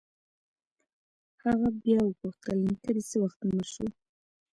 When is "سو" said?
3.73-3.85